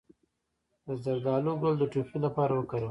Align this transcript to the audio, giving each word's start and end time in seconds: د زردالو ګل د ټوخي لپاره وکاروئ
د 0.85 0.87
زردالو 1.03 1.53
ګل 1.61 1.75
د 1.79 1.83
ټوخي 1.91 2.17
لپاره 2.25 2.53
وکاروئ 2.55 2.79